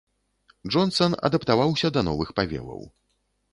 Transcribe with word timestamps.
Джонсан 0.73 1.17
адаптаваўся 1.29 1.93
да 1.97 2.05
новых 2.09 2.35
павеваў. 2.43 2.83